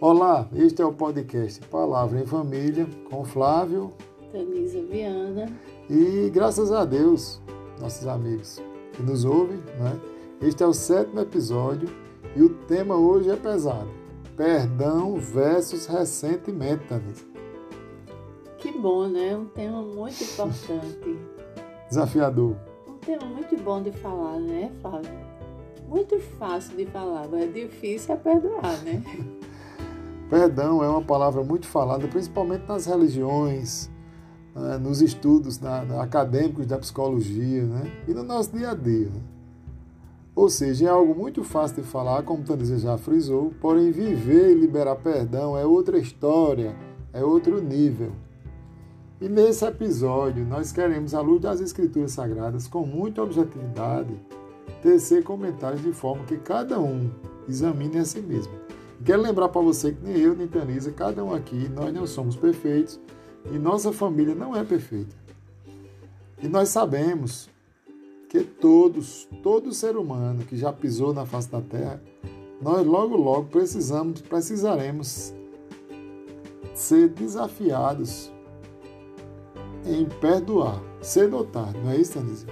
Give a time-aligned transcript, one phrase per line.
[0.00, 3.92] Olá, este é o podcast Palavra em Família com Flávio,
[4.30, 5.52] Tanisa Viana
[5.90, 7.40] e graças a Deus,
[7.80, 8.62] nossos amigos
[8.92, 10.00] que nos ouvem, né?
[10.40, 11.88] Este é o sétimo episódio
[12.36, 13.90] e o tema hoje é pesado:
[14.36, 17.24] perdão versus ressentimento, Tanisa.
[18.58, 19.36] Que bom, né?
[19.36, 21.18] Um tema muito importante.
[21.88, 22.54] Desafiador.
[22.86, 25.10] Um tema muito bom de falar, né, Flávio?
[25.88, 29.02] Muito fácil de falar, mas difícil é perdoar, né?
[30.28, 33.90] Perdão é uma palavra muito falada, principalmente nas religiões,
[34.54, 35.58] né, nos estudos
[36.00, 39.06] acadêmicos da psicologia né, e no nosso dia a dia.
[39.06, 39.20] Né?
[40.34, 44.54] Ou seja, é algo muito fácil de falar, como Tanisa já frisou, porém viver e
[44.54, 46.76] liberar perdão é outra história,
[47.12, 48.12] é outro nível.
[49.20, 54.14] E nesse episódio nós queremos, à luz das Escrituras Sagradas, com muita objetividade,
[54.82, 57.10] tecer comentários de forma que cada um
[57.48, 58.52] examine a si mesmo.
[59.04, 62.36] Quero lembrar para você que nem eu, nem Tanisa, cada um aqui, nós não somos
[62.36, 63.00] perfeitos
[63.50, 65.14] e nossa família não é perfeita.
[66.42, 67.48] E nós sabemos
[68.28, 72.02] que todos, todo ser humano que já pisou na face da terra,
[72.60, 75.32] nós logo, logo precisamos, precisaremos
[76.74, 78.32] ser desafiados
[79.86, 80.82] em perdoar,
[81.32, 82.46] ou tarde, não é isso, Tanisa?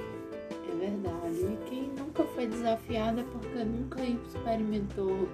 [0.72, 1.44] É verdade.
[1.44, 5.28] E quem nunca foi desafiado é porque nunca experimentou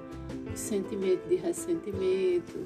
[0.55, 2.59] sentimento de ressentimento,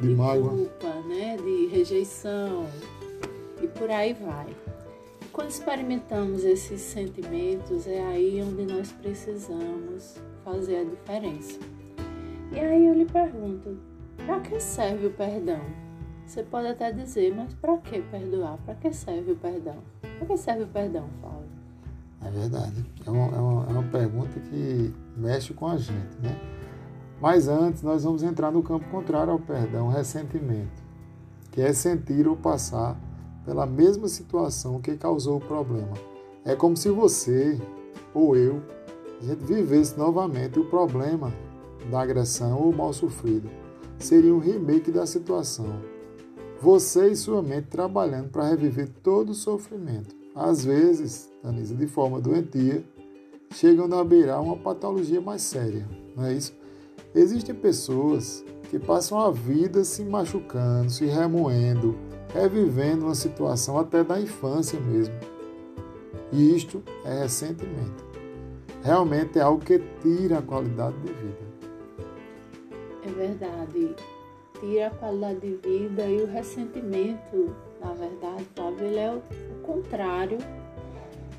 [0.00, 1.36] de, de mágoa, culpa, né?
[1.36, 2.66] de rejeição
[3.62, 4.48] e por aí vai.
[5.32, 11.58] Quando experimentamos esses sentimentos, é aí onde nós precisamos fazer a diferença.
[12.52, 13.78] E aí eu lhe pergunto,
[14.16, 15.60] para que serve o perdão?
[16.26, 18.58] Você pode até dizer, mas para que perdoar?
[18.58, 19.76] Para que serve o perdão?
[20.00, 21.46] Para que serve o perdão, Paulo?
[22.24, 22.84] É verdade.
[23.06, 26.38] É uma, é uma, é uma pergunta que mexe com a gente, né?
[27.20, 30.82] Mas antes, nós vamos entrar no campo contrário ao perdão, ressentimento,
[31.52, 32.98] que é sentir ou passar
[33.44, 35.92] pela mesma situação que causou o problema.
[36.44, 37.60] É como se você
[38.14, 38.62] ou eu
[39.20, 41.30] a gente vivesse novamente o problema
[41.90, 43.50] da agressão ou mal sofrido.
[43.98, 45.66] Seria um remake da situação.
[46.62, 50.14] Você e sua mente trabalhando para reviver todo o sofrimento.
[50.34, 52.82] Às vezes, Danisa, de forma doentia,
[53.52, 56.59] chegam a beirar uma patologia mais séria, não é isso?
[57.14, 61.96] Existem pessoas que passam a vida se machucando, se remoendo,
[62.32, 65.14] revivendo uma situação até da infância mesmo.
[66.32, 68.04] E isto é ressentimento.
[68.84, 71.50] Realmente é algo que tira a qualidade de vida.
[73.04, 73.96] É verdade.
[74.60, 80.38] Tira a qualidade de vida e o ressentimento, na verdade, Fábio, ele é o contrário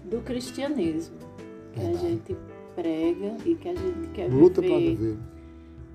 [0.04, 1.16] do cristianismo
[1.72, 2.06] que verdade.
[2.06, 2.38] a gente
[2.76, 4.70] prega e que a gente quer Luta viver.
[4.70, 5.31] para viver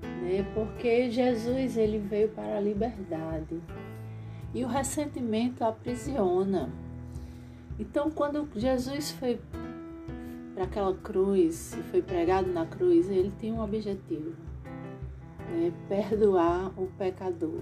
[0.01, 0.45] né?
[0.53, 3.61] Porque Jesus ele veio para a liberdade
[4.53, 6.71] e o ressentimento aprisiona.
[7.79, 9.39] Então, quando Jesus foi
[10.53, 14.35] para aquela cruz e foi pregado na cruz, ele tinha um objetivo:
[15.49, 15.71] né?
[15.87, 17.61] perdoar o pecador.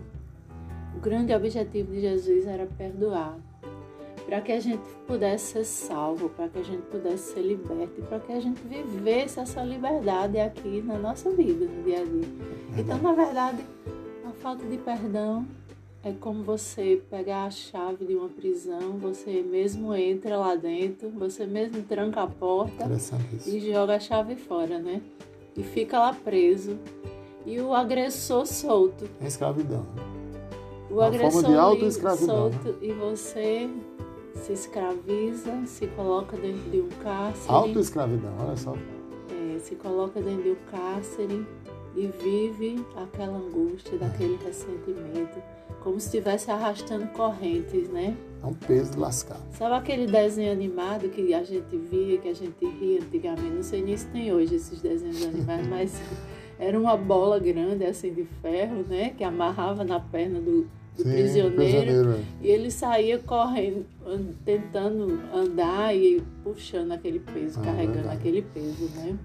[0.96, 3.38] O grande objetivo de Jesus era perdoar
[4.26, 8.02] para que a gente pudesse ser salvo, para que a gente pudesse ser liberto e
[8.02, 12.28] para que a gente vivesse essa liberdade aqui na nossa vida, no dia a dia.
[12.78, 13.64] Então, na verdade,
[14.26, 15.46] a falta de perdão
[16.04, 21.46] é como você pegar a chave de uma prisão, você mesmo entra lá dentro, você
[21.46, 22.86] mesmo tranca a porta
[23.46, 25.02] e joga a chave fora, né?
[25.58, 26.78] E fica lá preso.
[27.46, 29.08] E o agressor solto.
[29.22, 29.86] É escravidão.
[30.90, 32.52] O Uma agressor forma de auto-escravidão, né?
[32.52, 32.88] solto né?
[32.88, 33.70] e você
[34.36, 37.54] se escraviza, se coloca dentro de um cárcere.
[37.54, 38.76] Autoescravidão, olha só.
[39.30, 41.46] É, se coloca dentro de um cárcere
[41.96, 45.42] e vive aquela angústia, daquele ressentimento,
[45.82, 48.16] como se estivesse arrastando correntes, né?
[48.44, 49.42] É um peso lascado.
[49.52, 53.56] Sabe aquele desenho animado que a gente via, que a gente ria antigamente?
[53.56, 56.02] Não sei nem se tem hoje esses desenhos animados, mas
[56.60, 59.12] era uma bola grande assim de ferro, né?
[59.18, 62.24] Que amarrava na perna do Sim, prisioneiro, prisioneiro é.
[62.42, 63.86] e ele saía correndo,
[64.46, 68.18] tentando andar e puxando aquele peso, ah, carregando verdade.
[68.18, 69.18] aquele peso, né?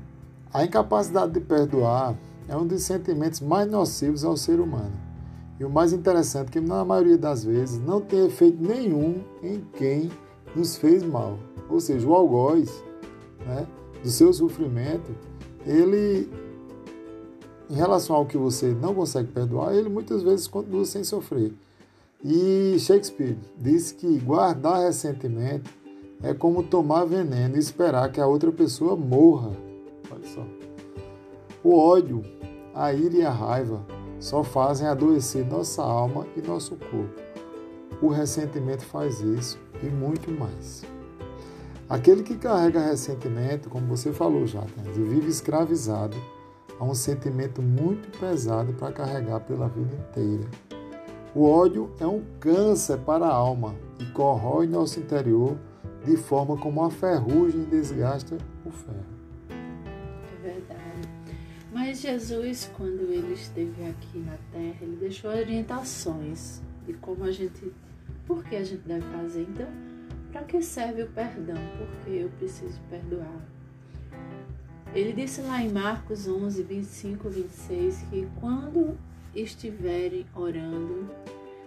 [0.53, 2.17] A incapacidade de perdoar
[2.49, 4.93] é um dos sentimentos mais nocivos ao ser humano.
[5.61, 9.63] E o mais interessante é que na maioria das vezes não tem efeito nenhum em
[9.75, 10.11] quem
[10.57, 11.39] nos fez mal.
[11.69, 12.83] Ou seja, o algoz
[13.47, 13.67] né,
[14.03, 15.15] do seu sofrimento,
[15.65, 16.29] ele
[17.71, 21.53] em relação ao que você não consegue perdoar, ele muitas vezes continua sem sofrer.
[22.23, 25.71] E Shakespeare disse que guardar ressentimento
[26.21, 29.53] é como tomar veneno e esperar que a outra pessoa morra.
[30.11, 30.45] Olha só.
[31.63, 32.25] O ódio,
[32.75, 33.87] a ira e a raiva
[34.19, 37.23] só fazem adoecer nossa alma e nosso corpo.
[38.03, 40.83] O ressentimento faz isso e muito mais.
[41.89, 46.17] Aquele que carrega ressentimento, como você falou já, e vive escravizado
[46.81, 50.49] a um sentimento muito pesado para carregar pela vida inteira.
[51.35, 55.59] O ódio é um câncer para a alma e corrói nosso interior
[56.05, 59.05] de forma como a ferrugem desgasta o ferro.
[59.51, 61.09] É verdade.
[61.71, 67.73] Mas Jesus, quando ele esteve aqui na terra, ele deixou orientações de como a gente,
[68.27, 69.43] por que a gente deve fazer.
[69.43, 69.69] Então,
[70.33, 71.59] para que serve o perdão?
[71.77, 73.60] Porque eu preciso perdoar.
[74.95, 78.99] Ele disse lá em Marcos 11, 25, 26 que quando
[79.35, 81.09] estiverem orando,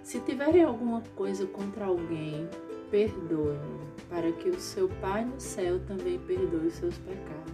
[0.03, 2.49] se tiverem alguma coisa contra alguém,
[2.91, 3.57] perdoem,
[4.09, 7.53] para que o seu Pai no céu também perdoe os seus pecados.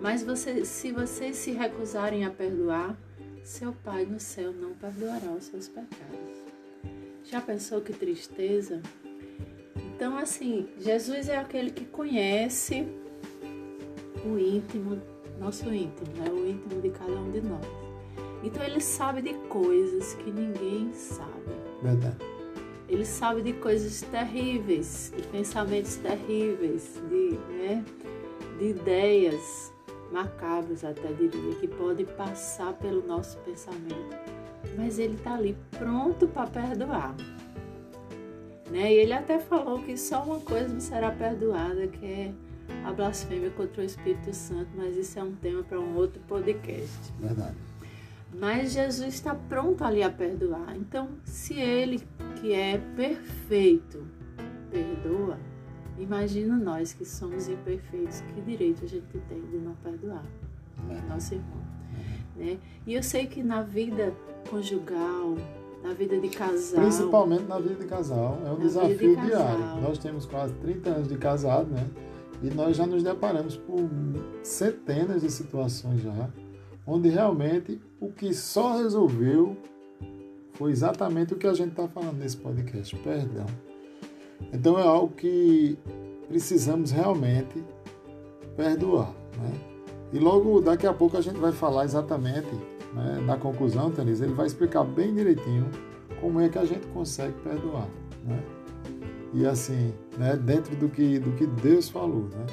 [0.00, 2.94] Mas você, se vocês se recusarem a perdoar,
[3.42, 6.36] seu Pai no céu não perdoará os seus pecados.
[7.24, 8.82] Já pensou que tristeza?
[9.74, 12.86] Então, assim, Jesus é aquele que conhece
[14.24, 15.00] o íntimo,
[15.38, 16.30] nosso íntimo, né?
[16.30, 17.66] o íntimo de cada um de nós.
[18.42, 21.30] Então, ele sabe de coisas que ninguém sabe.
[21.82, 22.16] Verdade.
[22.88, 27.84] Ele sabe de coisas terríveis, de pensamentos terríveis, de, né,
[28.58, 29.72] de ideias
[30.12, 34.16] macabras, até diria, que pode passar pelo nosso pensamento.
[34.76, 37.14] Mas ele está ali pronto para perdoar.
[38.70, 38.92] Né?
[38.92, 42.32] E ele até falou que só uma coisa me será perdoada, que é
[42.84, 47.12] a blasfêmia contra o Espírito Santo, mas isso é um tema para um outro podcast.
[47.20, 47.56] Verdade.
[48.34, 50.74] Mas Jesus está pronto ali a perdoar.
[50.76, 52.02] Então, se ele,
[52.40, 54.06] que é perfeito,
[54.70, 55.38] perdoa,
[55.98, 60.24] imagina nós que somos imperfeitos, que direito a gente tem de não perdoar
[61.08, 61.60] nosso irmão.
[62.36, 62.58] Né?
[62.86, 64.12] E eu sei que na vida
[64.48, 65.36] conjugal,
[65.82, 66.80] na vida de casal.
[66.80, 68.38] Principalmente na vida de casal.
[68.46, 69.80] É um desafio de diário.
[69.80, 71.86] Nós temos quase 30 anos de casado, né?
[72.42, 73.88] E nós já nos deparamos por
[74.42, 76.28] centenas de situações já
[76.86, 79.56] onde realmente o que só resolveu
[80.52, 83.46] foi exatamente o que a gente está falando nesse podcast, perdão.
[84.52, 85.78] Então é algo que
[86.28, 87.64] precisamos realmente
[88.56, 89.52] perdoar, né?
[90.12, 92.48] E logo daqui a pouco a gente vai falar exatamente,
[92.92, 95.70] né, na conclusão, Tanis, ele vai explicar bem direitinho
[96.20, 97.88] como é que a gente consegue perdoar,
[98.24, 98.42] né?
[99.32, 102.46] E assim, né, dentro do que, do que Deus falou, né?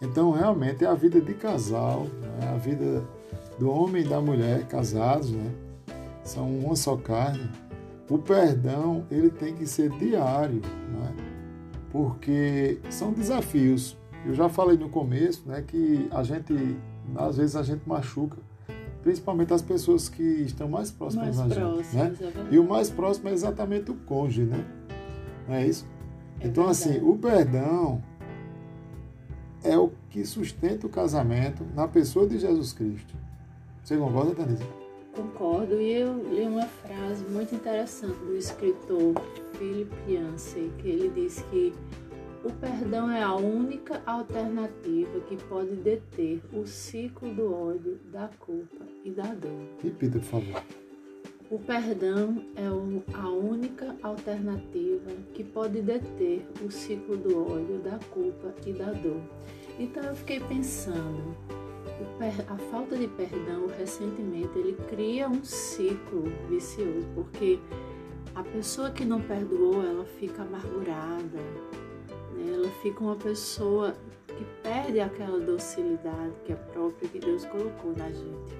[0.00, 3.04] Então, realmente, é a vida de casal, né, a vida
[3.58, 5.52] do homem e da mulher casados, né?
[6.24, 7.50] São uma só carne.
[8.08, 11.14] O perdão ele tem que ser diário, né?
[11.90, 13.96] Porque são desafios.
[14.24, 16.76] Eu já falei no começo, né, que a gente
[17.16, 18.38] às vezes a gente machuca,
[19.02, 22.12] principalmente as pessoas que estão mais próximas mais a gente, né?
[22.50, 24.64] É e o mais próximo é exatamente o cônjuge, né?
[25.48, 25.86] Não é isso?
[26.40, 26.70] É então verdade.
[26.70, 28.02] assim, o perdão
[29.62, 33.14] é o que sustenta o casamento na pessoa de Jesus Cristo.
[33.84, 34.64] Você concorda, Thaisa?
[35.14, 35.80] Concordo.
[35.80, 39.14] E eu li uma frase muito interessante do escritor
[39.58, 41.72] Philip Yancey, que ele diz que
[42.42, 48.86] o perdão é a única alternativa que pode deter o ciclo do ódio, da culpa
[49.04, 49.68] e da dor.
[49.82, 50.62] Repita, por favor.
[51.50, 52.64] O perdão é
[53.12, 59.20] a única alternativa que pode deter o ciclo do ódio, da culpa e da dor.
[59.76, 61.34] Então eu fiquei pensando,
[62.48, 67.58] a falta de perdão, o ressentimento, ele cria um ciclo vicioso, porque
[68.36, 71.40] a pessoa que não perdoou, ela fica amargurada,
[72.32, 72.52] né?
[72.54, 73.96] ela fica uma pessoa
[74.28, 78.59] que perde aquela docilidade que é própria que Deus colocou na gente.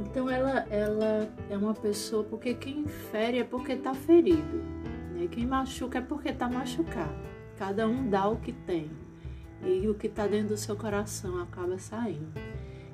[0.00, 4.56] Então ela, ela é uma pessoa, porque quem fere é porque está ferido,
[5.12, 5.28] né?
[5.30, 7.14] quem machuca é porque está machucado.
[7.58, 8.90] Cada um dá o que tem
[9.62, 12.32] e o que está dentro do seu coração acaba saindo.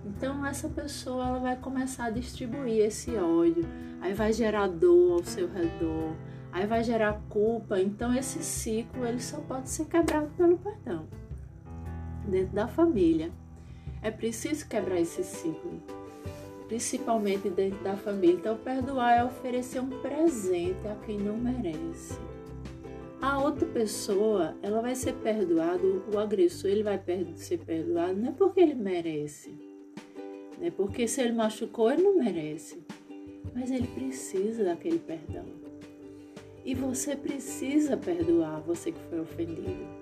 [0.04, 3.64] Então essa pessoa ela vai começar a distribuir esse ódio,
[4.00, 6.14] aí vai gerar dor ao seu redor,
[6.52, 7.80] aí vai gerar culpa.
[7.80, 11.06] Então esse ciclo ele só pode ser quebrado pelo perdão
[12.26, 13.30] dentro da família.
[14.02, 15.82] É preciso quebrar esse ciclo,
[16.68, 18.36] principalmente dentro da família.
[18.36, 22.18] Então perdoar é oferecer um presente a quem não merece.
[23.20, 25.82] A outra pessoa, ela vai ser perdoada,
[26.12, 27.02] o agressor, ele vai
[27.34, 29.54] ser perdoado não é porque ele merece,
[30.58, 30.70] né?
[30.70, 32.82] Porque se ele machucou, ele não merece.
[33.54, 35.46] Mas ele precisa daquele perdão.
[36.64, 39.95] E você precisa perdoar você que foi ofendido.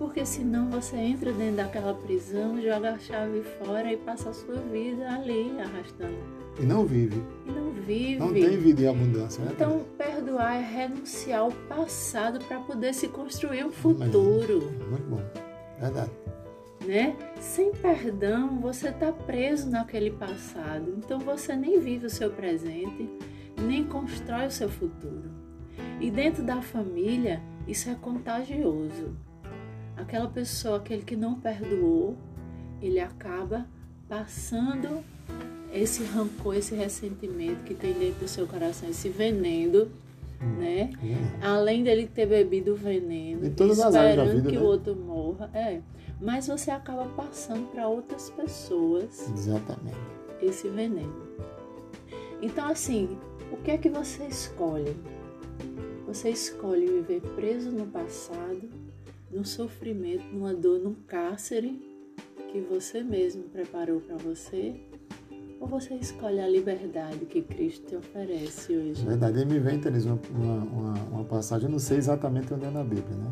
[0.00, 4.56] Porque senão você entra dentro daquela prisão, joga a chave fora e passa a sua
[4.56, 6.16] vida ali arrastando.
[6.58, 7.22] E não vive.
[7.46, 8.18] E não vive.
[8.18, 9.50] Não tem vida em abundância, né?
[9.54, 14.72] Então, perdoar é renunciar ao passado para poder se construir um futuro.
[14.88, 15.22] Muito bom.
[15.78, 16.10] Verdade.
[16.86, 17.14] Né?
[17.38, 20.94] Sem perdão, você está preso naquele passado.
[20.96, 23.06] Então, você nem vive o seu presente,
[23.60, 25.30] nem constrói o seu futuro.
[26.00, 29.14] E dentro da família, isso é contagioso.
[30.00, 32.16] Aquela pessoa, aquele que não perdoou,
[32.80, 33.66] ele acaba
[34.08, 35.04] passando
[35.72, 39.88] esse rancor, esse ressentimento que tem dentro do seu coração, esse veneno,
[40.42, 40.90] hum, né?
[41.02, 41.46] É.
[41.46, 44.62] Além dele ter bebido o veneno, esperando vida, que né?
[44.62, 45.50] o outro morra.
[45.54, 45.80] É.
[46.20, 49.30] Mas você acaba passando para outras pessoas.
[49.30, 49.96] Exatamente.
[50.42, 51.28] Esse veneno.
[52.42, 53.18] Então, assim,
[53.52, 54.96] o que é que você escolhe?
[56.06, 58.68] Você escolhe viver preso no passado,
[59.30, 61.80] num sofrimento, numa dor, num cárcere
[62.50, 64.74] que você mesmo preparou para você?
[65.60, 69.04] Ou você escolhe a liberdade que Cristo te oferece hoje?
[69.04, 72.70] Verdade, e me vem, Teresa, uma, uma, uma, passagem, eu não sei exatamente onde é
[72.70, 73.30] na Bíblia, né?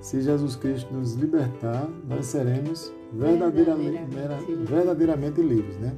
[0.00, 5.94] Se Jesus Cristo nos libertar, nós seremos verdadeiramente, verdadeiramente, verdadeiramente livres, né?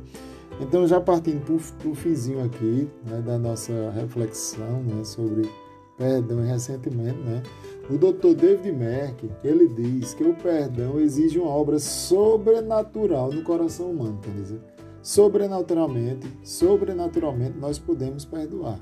[0.60, 5.48] Então, já partindo para o finzinho aqui né, da nossa reflexão né, sobre
[5.96, 7.42] perdão e ressentimento, né?
[7.88, 8.34] O Dr.
[8.34, 14.32] David Merck, ele diz que o perdão exige uma obra sobrenatural no coração humano, quer
[14.32, 14.60] dizer,
[15.00, 18.80] sobrenaturalmente, sobrenaturalmente nós podemos perdoar.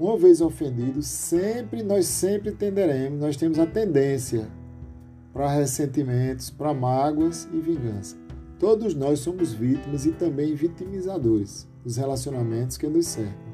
[0.00, 4.48] Uma vez ofendido, sempre nós sempre tenderemos, nós temos a tendência
[5.32, 8.16] para ressentimentos, para mágoas e vingança.
[8.58, 13.53] Todos nós somos vítimas e também vitimizadores dos relacionamentos que nos cercam.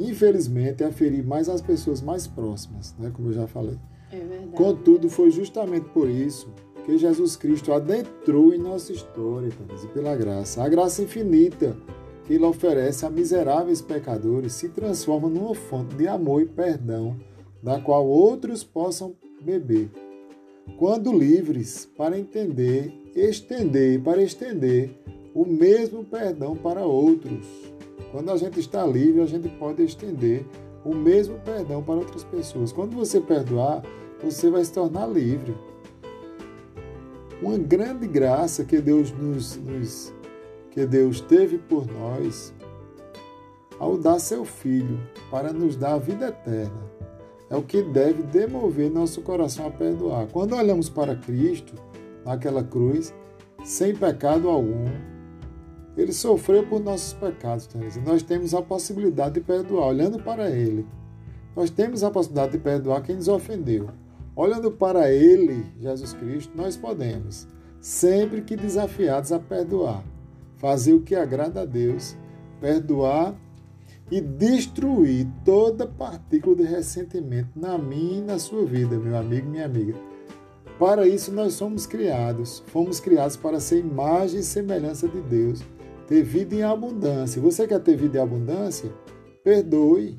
[0.00, 3.78] Infelizmente, é ferir mais as pessoas mais próximas, né, como eu já falei.
[4.10, 4.52] É verdade.
[4.56, 6.48] Contudo, foi justamente por isso
[6.84, 10.62] que Jesus Cristo adentrou em nossa história, e pela graça.
[10.64, 11.76] A graça infinita
[12.24, 17.16] que Ele oferece a miseráveis pecadores se transforma numa fonte de amor e perdão,
[17.62, 19.90] da qual outros possam beber.
[20.78, 24.90] Quando livres para entender estender, para estender
[25.34, 27.46] o mesmo perdão para outros.
[28.10, 30.44] Quando a gente está livre, a gente pode estender
[30.84, 32.72] o mesmo perdão para outras pessoas.
[32.72, 33.82] Quando você perdoar,
[34.22, 35.54] você vai se tornar livre.
[37.42, 40.12] Uma grande graça que Deus nos, nos
[40.70, 42.52] que Deus teve por nós
[43.78, 45.00] ao dar seu filho
[45.30, 46.90] para nos dar a vida eterna.
[47.48, 50.26] É o que deve demover nosso coração a perdoar.
[50.28, 51.74] Quando olhamos para Cristo,
[52.24, 53.12] naquela cruz,
[53.64, 54.84] sem pecado algum.
[56.00, 58.00] Ele sofreu por nossos pecados, Teresa.
[58.00, 60.86] Nós temos a possibilidade de perdoar, olhando para Ele.
[61.54, 63.90] Nós temos a possibilidade de perdoar quem nos ofendeu.
[64.34, 67.46] Olhando para Ele, Jesus Cristo, nós podemos,
[67.80, 70.02] sempre que desafiados a perdoar,
[70.56, 72.16] fazer o que agrada a Deus,
[72.62, 73.34] perdoar
[74.10, 79.50] e destruir toda partícula de ressentimento na minha e na sua vida, meu amigo e
[79.50, 79.94] minha amiga.
[80.78, 82.62] Para isso nós somos criados.
[82.68, 85.62] Fomos criados para ser imagem e semelhança de Deus,
[86.10, 87.40] ter vida em abundância.
[87.40, 88.92] Você quer ter vida em abundância?
[89.44, 90.18] Perdoe.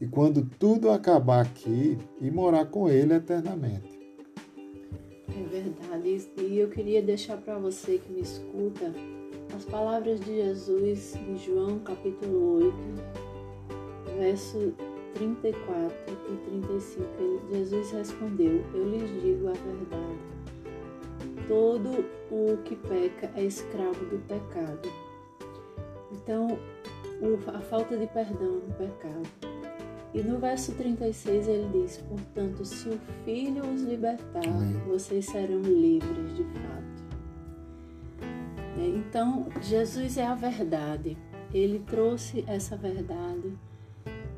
[0.00, 4.00] E quando tudo acabar aqui, e morar com Ele eternamente.
[5.28, 6.28] É verdade.
[6.38, 8.92] E eu queria deixar para você que me escuta
[9.56, 12.74] as palavras de Jesus em João capítulo 8,
[14.16, 14.72] verso
[15.14, 17.04] 34 e 35,
[17.52, 20.41] Jesus respondeu: Eu lhes digo a verdade.
[21.48, 24.88] Todo o que peca é escravo do pecado.
[26.12, 26.58] Então,
[27.54, 29.28] a falta de perdão no pecado.
[30.14, 34.74] E no verso 36 ele diz: Portanto, se o Filho os libertar, Amém.
[34.86, 36.92] vocês serão livres de fato.
[38.78, 41.16] É, então, Jesus é a verdade.
[41.52, 43.52] Ele trouxe essa verdade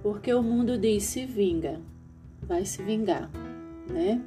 [0.04, 1.80] porque o mundo diz: se vinga,
[2.42, 3.30] vai se vingar,
[3.88, 4.22] né?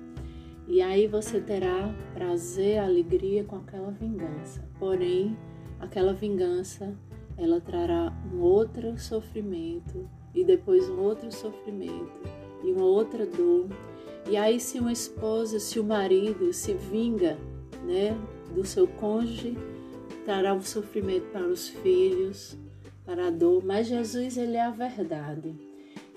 [0.67, 4.67] E aí você terá prazer, alegria com aquela vingança.
[4.77, 5.37] Porém,
[5.79, 6.93] aquela vingança
[7.37, 12.21] ela trará um outro sofrimento e depois um outro sofrimento
[12.63, 13.67] e uma outra dor.
[14.29, 17.37] E aí se uma esposa, se o marido se vinga,
[17.85, 18.17] né,
[18.53, 19.57] do seu cônjuge,
[20.25, 22.57] trará um sofrimento para os filhos,
[23.05, 25.66] para a dor, mas Jesus ele é a verdade.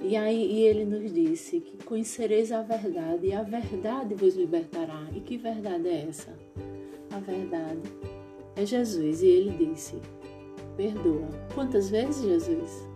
[0.03, 5.07] E aí e ele nos disse que conhecereis a verdade e a verdade vos libertará.
[5.15, 6.33] E que verdade é essa?
[7.13, 7.81] A verdade
[8.57, 9.23] é Jesus.
[9.23, 9.97] E ele disse:
[10.77, 11.29] Perdoa.
[11.55, 12.89] Quantas vezes, Jesus?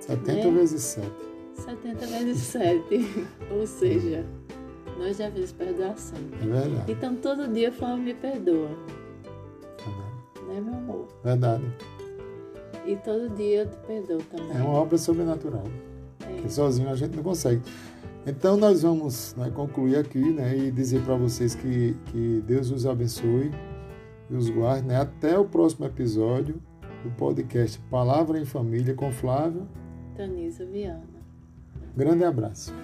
[0.00, 0.50] 70 né?
[0.50, 1.08] vezes 7.
[1.54, 2.82] 70 vezes 7.
[3.52, 4.26] Ou seja,
[4.98, 6.40] Nós devemos perdoar sempre.
[6.42, 6.92] É verdade.
[6.92, 8.68] Então todo dia Flávio me perdoa.
[9.78, 10.46] Verdade.
[10.46, 11.08] Né, meu amor?
[11.24, 11.64] Verdade.
[12.86, 14.56] E todo dia eu te perdoo também.
[14.56, 15.64] É uma obra sobrenatural.
[16.40, 16.46] É.
[16.46, 17.62] Que sozinho a gente não consegue.
[18.26, 22.86] Então nós vamos né, concluir aqui né, e dizer para vocês que, que Deus os
[22.86, 23.50] abençoe
[24.28, 24.86] e os guarde.
[24.86, 26.60] Né, até o próximo episódio
[27.02, 29.66] do podcast Palavra em Família com Flávio.
[30.14, 31.02] Tanisa Viana.
[31.96, 32.74] Grande abraço.